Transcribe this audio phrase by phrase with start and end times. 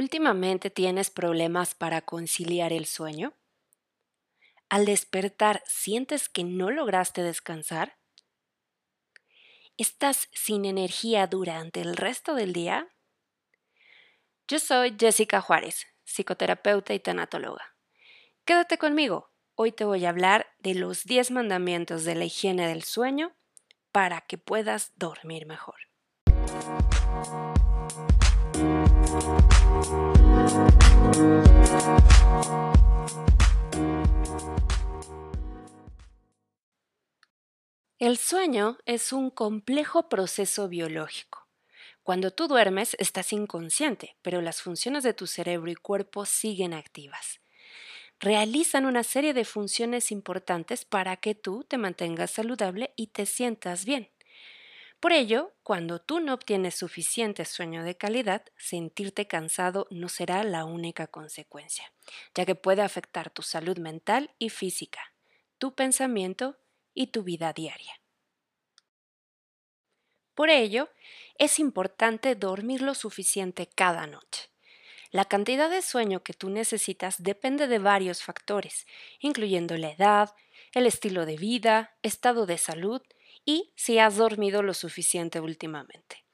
[0.00, 3.34] ¿Últimamente tienes problemas para conciliar el sueño?
[4.68, 7.98] ¿Al despertar sientes que no lograste descansar?
[9.76, 12.94] ¿Estás sin energía durante el resto del día?
[14.46, 17.74] Yo soy Jessica Juárez, psicoterapeuta y tanatóloga.
[18.44, 22.84] Quédate conmigo, hoy te voy a hablar de los 10 mandamientos de la higiene del
[22.84, 23.34] sueño
[23.90, 25.87] para que puedas dormir mejor.
[37.98, 41.48] El sueño es un complejo proceso biológico.
[42.02, 47.40] Cuando tú duermes estás inconsciente, pero las funciones de tu cerebro y cuerpo siguen activas.
[48.20, 53.84] Realizan una serie de funciones importantes para que tú te mantengas saludable y te sientas
[53.84, 54.10] bien.
[55.00, 60.64] Por ello, cuando tú no obtienes suficiente sueño de calidad, sentirte cansado no será la
[60.64, 61.92] única consecuencia,
[62.34, 65.14] ya que puede afectar tu salud mental y física,
[65.58, 66.58] tu pensamiento
[66.94, 68.00] y tu vida diaria.
[70.34, 70.88] Por ello,
[71.36, 74.50] es importante dormir lo suficiente cada noche.
[75.10, 78.86] La cantidad de sueño que tú necesitas depende de varios factores,
[79.20, 80.34] incluyendo la edad,
[80.74, 83.00] el estilo de vida, estado de salud
[83.48, 86.26] y si has dormido lo suficiente últimamente.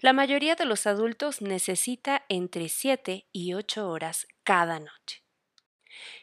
[0.00, 5.22] La mayoría de los adultos necesita entre 7 y 8 horas cada noche.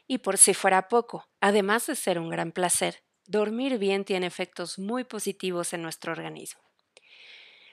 [0.05, 4.77] Y por si fuera poco, además de ser un gran placer, Dormir bien tiene efectos
[4.77, 6.61] muy positivos en nuestro organismo.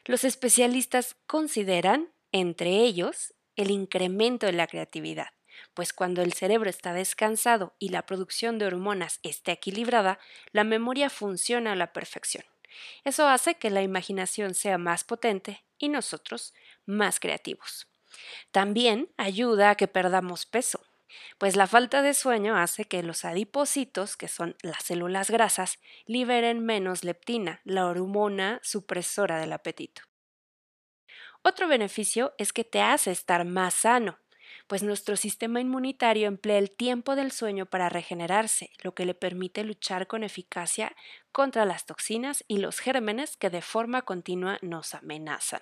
[0.06, 5.28] Los especialistas consideran, entre ellos, el incremento de la creatividad,
[5.74, 10.18] pues cuando el cerebro está descansado y la producción de hormonas está equilibrada,
[10.52, 12.44] la memoria funciona a la perfección.
[13.04, 16.54] Eso hace que la imaginación sea más potente y nosotros
[16.86, 17.86] más creativos.
[18.50, 20.80] También ayuda a que perdamos peso,
[21.38, 26.64] pues la falta de sueño hace que los adipocitos, que son las células grasas, liberen
[26.64, 30.02] menos leptina, la hormona supresora del apetito.
[31.42, 34.18] Otro beneficio es que te hace estar más sano,
[34.72, 39.64] pues nuestro sistema inmunitario emplea el tiempo del sueño para regenerarse, lo que le permite
[39.64, 40.96] luchar con eficacia
[41.30, 45.60] contra las toxinas y los gérmenes que de forma continua nos amenazan.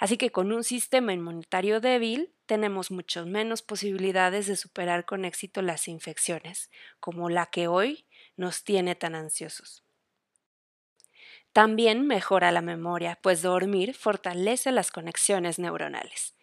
[0.00, 5.62] Así que con un sistema inmunitario débil tenemos mucho menos posibilidades de superar con éxito
[5.62, 6.68] las infecciones,
[6.98, 9.84] como la que hoy nos tiene tan ansiosos.
[11.52, 16.34] También mejora la memoria, pues dormir fortalece las conexiones neuronales.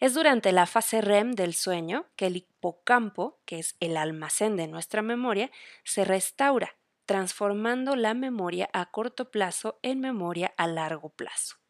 [0.00, 4.66] Es durante la fase REM del sueño que el hipocampo, que es el almacén de
[4.66, 5.50] nuestra memoria,
[5.84, 11.60] se restaura, transformando la memoria a corto plazo en memoria a largo plazo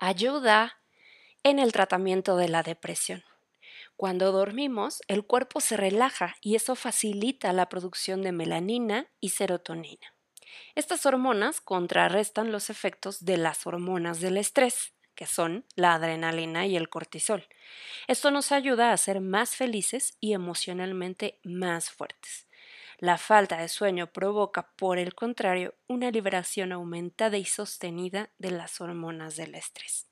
[0.00, 0.78] ayuda
[1.42, 3.22] en el tratamiento de la depresión.
[3.96, 10.14] Cuando dormimos, el cuerpo se relaja y eso facilita la producción de melanina y serotonina.
[10.74, 16.78] Estas hormonas contrarrestan los efectos de las hormonas del estrés, que son la adrenalina y
[16.78, 17.46] el cortisol.
[18.08, 22.48] Esto nos ayuda a ser más felices y emocionalmente más fuertes.
[22.96, 28.80] La falta de sueño provoca, por el contrario, una liberación aumentada y sostenida de las
[28.80, 30.08] hormonas del estrés.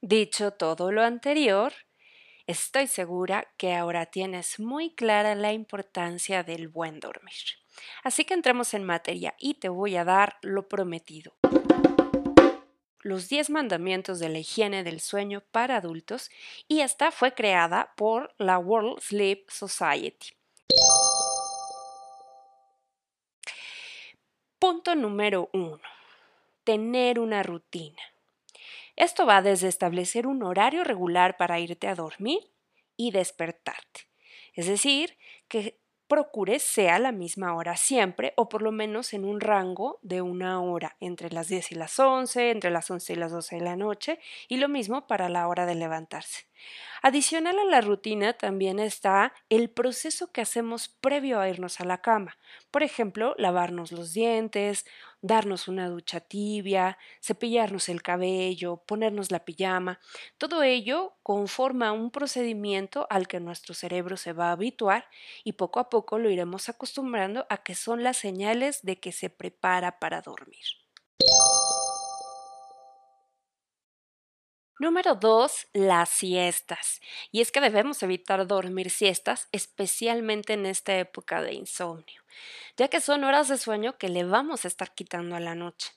[0.00, 1.74] Dicho todo lo anterior,
[2.46, 7.34] estoy segura que ahora tienes muy clara la importancia del buen dormir.
[8.02, 11.34] Así que entremos en materia y te voy a dar lo prometido
[13.02, 16.30] los 10 mandamientos de la higiene del sueño para adultos
[16.68, 20.28] y esta fue creada por la World Sleep Society.
[24.58, 25.80] Punto número 1.
[26.62, 28.00] Tener una rutina.
[28.94, 32.38] Esto va desde establecer un horario regular para irte a dormir
[32.96, 34.06] y despertarte.
[34.54, 35.18] Es decir,
[35.48, 35.81] que
[36.12, 40.60] procures sea la misma hora siempre o por lo menos en un rango de una
[40.60, 43.76] hora entre las 10 y las 11, entre las 11 y las 12 de la
[43.76, 46.51] noche y lo mismo para la hora de levantarse.
[47.04, 52.00] Adicional a la rutina también está el proceso que hacemos previo a irnos a la
[52.00, 52.38] cama.
[52.70, 54.86] Por ejemplo, lavarnos los dientes,
[55.20, 59.98] darnos una ducha tibia, cepillarnos el cabello, ponernos la pijama.
[60.38, 65.08] Todo ello conforma un procedimiento al que nuestro cerebro se va a habituar
[65.42, 69.28] y poco a poco lo iremos acostumbrando a que son las señales de que se
[69.28, 70.64] prepara para dormir.
[74.82, 75.68] Número 2.
[75.74, 77.00] Las siestas.
[77.30, 82.20] Y es que debemos evitar dormir siestas, especialmente en esta época de insomnio,
[82.76, 85.92] ya que son horas de sueño que le vamos a estar quitando a la noche.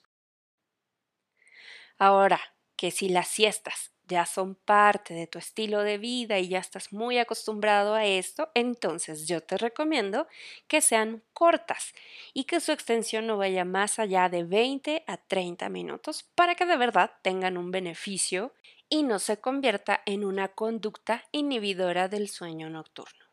[1.98, 2.40] Ahora,
[2.76, 6.92] que si las siestas ya son parte de tu estilo de vida y ya estás
[6.92, 10.28] muy acostumbrado a esto, entonces yo te recomiendo
[10.68, 11.92] que sean cortas
[12.32, 16.66] y que su extensión no vaya más allá de 20 a 30 minutos para que
[16.66, 18.54] de verdad tengan un beneficio
[18.88, 23.24] y no se convierta en una conducta inhibidora del sueño nocturno.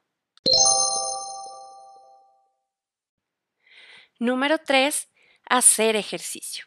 [4.19, 5.09] Número 3.
[5.49, 6.65] Hacer ejercicio.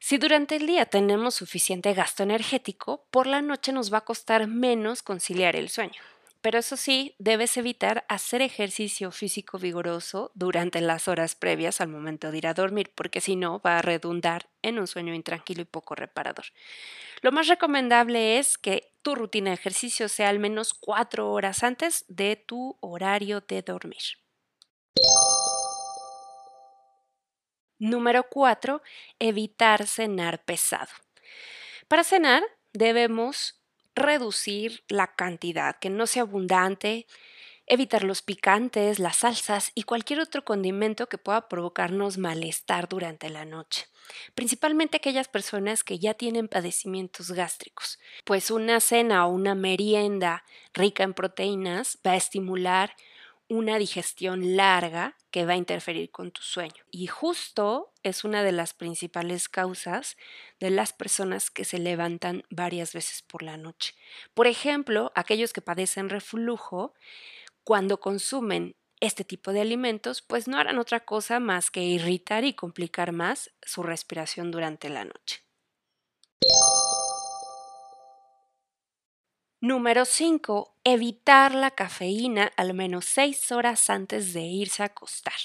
[0.00, 4.46] Si durante el día tenemos suficiente gasto energético, por la noche nos va a costar
[4.46, 6.02] menos conciliar el sueño.
[6.44, 12.30] Pero eso sí, debes evitar hacer ejercicio físico vigoroso durante las horas previas al momento
[12.30, 15.64] de ir a dormir, porque si no va a redundar en un sueño intranquilo y
[15.64, 16.44] poco reparador.
[17.22, 22.04] Lo más recomendable es que tu rutina de ejercicio sea al menos cuatro horas antes
[22.08, 24.02] de tu horario de dormir.
[27.78, 28.82] Número 4.
[29.18, 30.92] Evitar cenar pesado.
[31.88, 32.42] Para cenar
[32.74, 33.63] debemos
[33.94, 37.06] reducir la cantidad, que no sea abundante,
[37.66, 43.44] evitar los picantes, las salsas y cualquier otro condimento que pueda provocarnos malestar durante la
[43.44, 43.86] noche,
[44.34, 50.44] principalmente aquellas personas que ya tienen padecimientos gástricos, pues una cena o una merienda
[50.74, 52.94] rica en proteínas va a estimular
[53.54, 56.84] una digestión larga que va a interferir con tu sueño.
[56.90, 60.16] Y justo es una de las principales causas
[60.58, 63.94] de las personas que se levantan varias veces por la noche.
[64.34, 66.94] Por ejemplo, aquellos que padecen reflujo,
[67.62, 72.54] cuando consumen este tipo de alimentos, pues no harán otra cosa más que irritar y
[72.54, 75.43] complicar más su respiración durante la noche.
[79.64, 80.76] Número 5.
[80.84, 85.40] Evitar la cafeína al menos 6 horas antes de irse a acostar.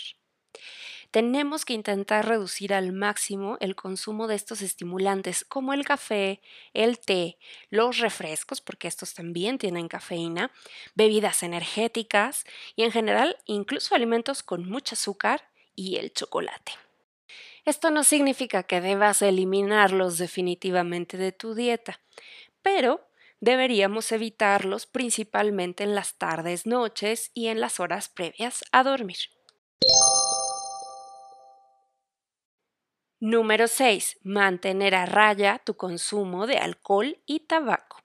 [1.09, 6.41] Tenemos que intentar reducir al máximo el consumo de estos estimulantes como el café,
[6.73, 7.37] el té,
[7.69, 10.51] los refrescos, porque estos también tienen cafeína,
[10.95, 12.43] bebidas energéticas
[12.75, 16.73] y en general incluso alimentos con mucho azúcar y el chocolate.
[17.63, 22.01] Esto no significa que debas eliminarlos definitivamente de tu dieta,
[22.61, 23.08] pero
[23.39, 29.17] deberíamos evitarlos principalmente en las tardes, noches y en las horas previas a dormir.
[33.21, 34.19] Número 6.
[34.23, 37.97] Mantener a raya tu consumo de alcohol y tabaco.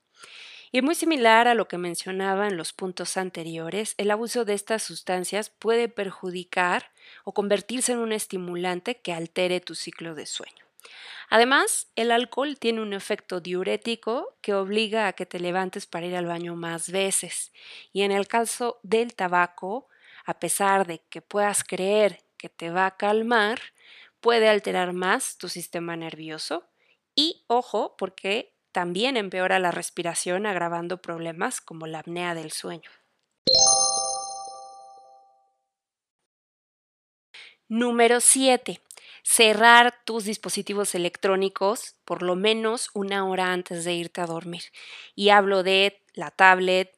[0.73, 4.83] Y muy similar a lo que mencionaba en los puntos anteriores, el abuso de estas
[4.83, 6.91] sustancias puede perjudicar
[7.23, 10.64] o convertirse en un estimulante que altere tu ciclo de sueño.
[11.31, 16.17] Además, el alcohol tiene un efecto diurético que obliga a que te levantes para ir
[16.17, 17.53] al baño más veces.
[17.93, 19.89] Y en el caso del tabaco,
[20.27, 23.61] a pesar de que puedas creer que te va a calmar,
[24.21, 26.69] puede alterar más tu sistema nervioso.
[27.15, 32.91] Y ojo, porque también empeora la respiración agravando problemas como la apnea del sueño.
[37.69, 38.81] Número 7
[39.25, 44.63] cerrar tus dispositivos electrónicos por lo menos una hora antes de irte a dormir.
[45.17, 46.95] Y hablo de la tablet,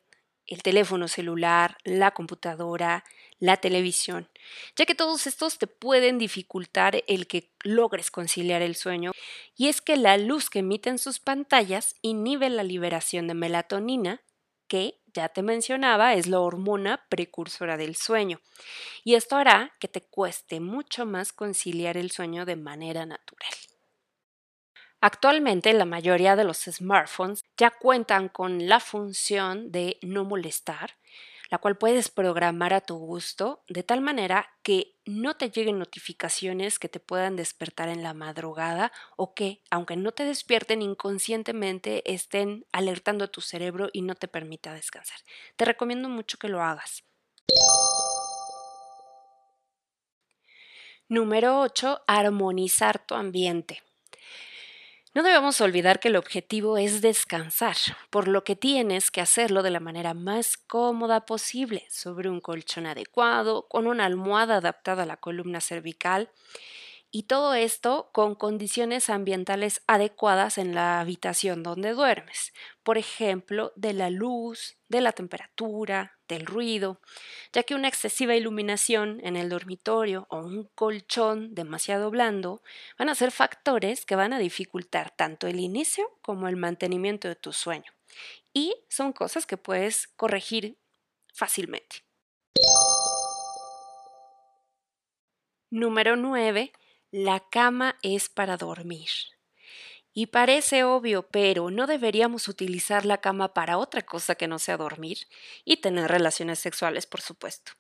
[0.47, 3.05] el teléfono celular, la computadora,
[3.39, 4.29] la televisión,
[4.77, 9.13] ya que todos estos te pueden dificultar el que logres conciliar el sueño,
[9.57, 14.23] y es que la luz que emiten sus pantallas inhibe la liberación de melatonina,
[14.69, 18.41] que ya te mencionaba, es la hormona precursora del sueño.
[19.05, 23.53] Y esto hará que te cueste mucho más conciliar el sueño de manera natural.
[25.01, 30.97] Actualmente la mayoría de los smartphones ya cuentan con la función de no molestar,
[31.49, 36.79] la cual puedes programar a tu gusto de tal manera que no te lleguen notificaciones
[36.79, 42.67] que te puedan despertar en la madrugada o que, aunque no te despierten inconscientemente, estén
[42.73, 45.19] alertando a tu cerebro y no te permita descansar.
[45.57, 47.05] Te recomiendo mucho que lo hagas.
[51.09, 52.01] Número 8.
[52.09, 53.86] Armonizar tu ambiente.
[55.17, 57.75] No debemos olvidar que el objetivo es descansar,
[58.11, 62.85] por lo que tienes que hacerlo de la manera más cómoda posible, sobre un colchón
[62.85, 66.29] adecuado, con una almohada adaptada a la columna cervical
[67.17, 73.95] y todo esto con condiciones ambientales adecuadas en la habitación donde duermes, por ejemplo, de
[73.95, 77.01] la luz, de la temperatura, del ruido,
[77.55, 82.63] ya que una excesiva iluminación en el dormitorio o un colchón demasiado blando
[82.99, 87.37] van a ser factores que van a dificultar tanto el inicio como el mantenimiento de
[87.37, 87.95] tu sueño.
[88.53, 90.77] Y son cosas que puedes corregir
[91.33, 92.05] fácilmente.
[95.71, 96.75] Número 9
[97.11, 99.09] la cama es para dormir.
[100.13, 104.77] Y parece obvio, pero no deberíamos utilizar la cama para otra cosa que no sea
[104.77, 105.19] dormir
[105.65, 107.73] y tener relaciones sexuales, por supuesto,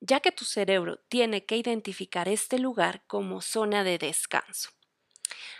[0.00, 4.70] ya que tu cerebro tiene que identificar este lugar como zona de descanso.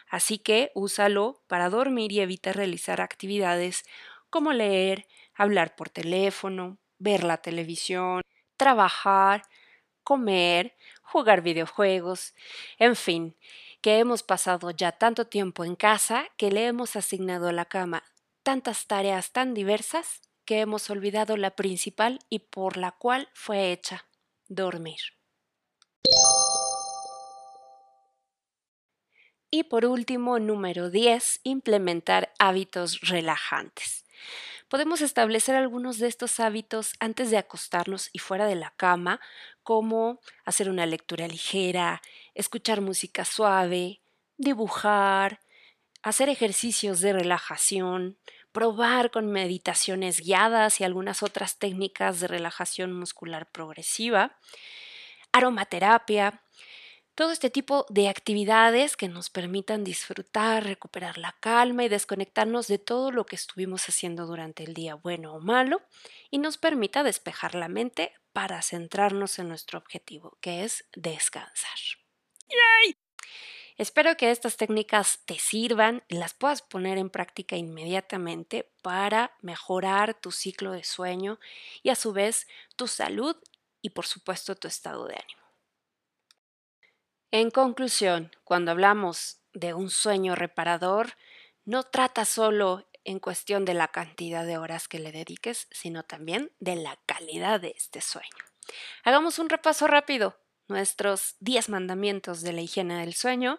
[0.09, 3.85] Así que úsalo para dormir y evita realizar actividades
[4.31, 8.23] como leer, hablar por teléfono, ver la televisión,
[8.57, 9.43] trabajar,
[10.09, 12.35] comer, jugar videojuegos,
[12.79, 13.37] en fin,
[13.83, 18.03] que hemos pasado ya tanto tiempo en casa que le hemos asignado a la cama
[18.43, 24.07] tantas tareas tan diversas que hemos olvidado la principal y por la cual fue hecha,
[24.47, 25.01] dormir.
[29.51, 34.07] Y por último, número 10, implementar hábitos relajantes.
[34.69, 39.19] Podemos establecer algunos de estos hábitos antes de acostarnos y fuera de la cama,
[39.63, 42.03] como hacer una lectura ligera,
[42.35, 44.03] escuchar música suave,
[44.37, 45.41] dibujar,
[46.03, 48.19] hacer ejercicios de relajación,
[48.53, 54.37] probar con meditaciones guiadas y algunas otras técnicas de relajación muscular progresiva,
[55.33, 56.43] aromaterapia,
[57.19, 62.79] todo este tipo de actividades que nos permitan disfrutar, recuperar la calma y desconectarnos de
[62.79, 65.83] todo lo que estuvimos haciendo durante el día, bueno o malo,
[66.31, 71.79] y nos permita despejar la mente para centrarnos en nuestro objetivo, que es descansar.
[73.77, 80.15] Espero que estas técnicas te sirvan y las puedas poner en práctica inmediatamente para mejorar
[80.15, 81.41] tu ciclo de sueño
[81.83, 82.47] y a su vez
[82.77, 83.35] tu salud
[83.83, 85.38] y por supuesto tu estado de ánimo.
[87.31, 91.13] En conclusión, cuando hablamos de un sueño reparador,
[91.67, 96.51] no trata solo en cuestión de la cantidad de horas que le dediques, sino también
[96.59, 98.29] de la calidad de este sueño.
[99.05, 100.39] Hagamos un repaso rápido.
[100.69, 103.59] Nuestros 10 mandamientos de la higiene del sueño.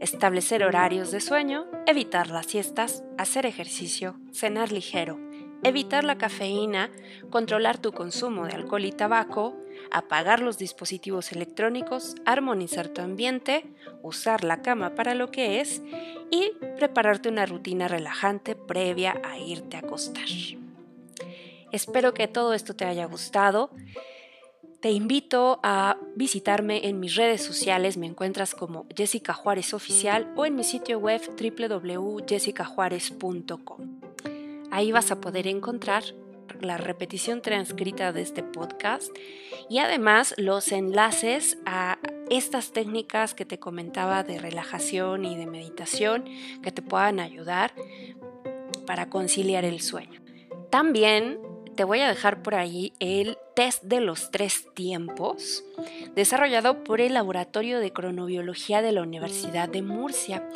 [0.00, 5.18] Establecer horarios de sueño, evitar las siestas, hacer ejercicio, cenar ligero,
[5.62, 6.90] evitar la cafeína,
[7.30, 9.56] controlar tu consumo de alcohol y tabaco,
[9.90, 13.64] apagar los dispositivos electrónicos, armonizar tu ambiente,
[14.02, 15.82] usar la cama para lo que es
[16.30, 20.26] y prepararte una rutina relajante previa a irte a acostar.
[21.72, 23.70] Espero que todo esto te haya gustado.
[24.80, 30.44] Te invito a visitarme en mis redes sociales, me encuentras como Jessica Juárez Oficial o
[30.44, 34.00] en mi sitio web www.jessicajuárez.com.
[34.72, 36.02] Ahí vas a poder encontrar
[36.62, 39.14] la repetición transcrita de este podcast
[39.68, 41.98] y además los enlaces a
[42.30, 46.24] estas técnicas que te comentaba de relajación y de meditación
[46.62, 47.74] que te puedan ayudar
[48.86, 50.22] para conciliar el sueño.
[50.70, 51.38] También
[51.76, 55.64] te voy a dejar por ahí el test de los tres tiempos,
[56.14, 60.46] desarrollado por el Laboratorio de Cronobiología de la Universidad de Murcia.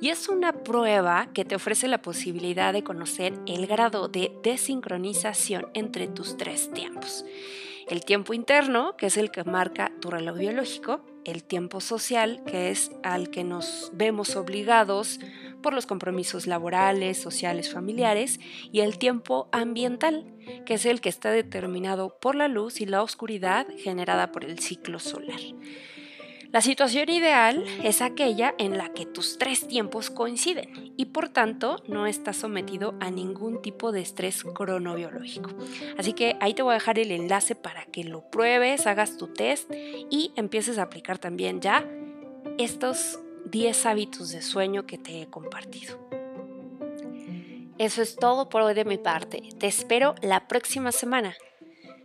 [0.00, 5.68] Y es una prueba que te ofrece la posibilidad de conocer el grado de desincronización
[5.74, 7.24] entre tus tres tiempos.
[7.88, 12.70] El tiempo interno, que es el que marca tu reloj biológico, el tiempo social, que
[12.70, 15.20] es al que nos vemos obligados
[15.62, 18.40] por los compromisos laborales, sociales, familiares,
[18.72, 20.24] y el tiempo ambiental,
[20.64, 24.58] que es el que está determinado por la luz y la oscuridad generada por el
[24.58, 25.40] ciclo solar.
[26.52, 31.82] La situación ideal es aquella en la que tus tres tiempos coinciden y por tanto
[31.88, 35.50] no estás sometido a ningún tipo de estrés cronobiológico.
[35.98, 39.26] Así que ahí te voy a dejar el enlace para que lo pruebes, hagas tu
[39.26, 39.70] test
[40.10, 41.84] y empieces a aplicar también ya
[42.58, 45.98] estos 10 hábitos de sueño que te he compartido.
[47.78, 49.42] Eso es todo por hoy de mi parte.
[49.58, 51.36] Te espero la próxima semana.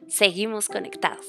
[0.07, 1.25] Seguimos conectados.